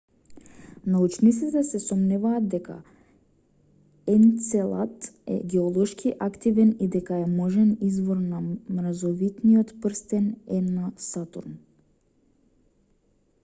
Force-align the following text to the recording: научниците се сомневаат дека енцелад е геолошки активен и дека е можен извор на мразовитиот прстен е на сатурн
научниците 0.91 1.59
се 1.71 1.79
сомневаат 1.81 2.47
дека 2.53 2.77
енцелад 4.13 5.09
е 5.35 5.37
геолошки 5.53 6.13
активен 6.29 6.73
и 6.87 6.89
дека 6.97 7.19
е 7.25 7.29
можен 7.35 7.75
извор 7.91 8.19
на 8.33 8.41
мразовитиот 8.79 9.75
прстен 9.85 10.27
е 10.59 10.61
на 10.73 10.91
сатурн 11.11 11.55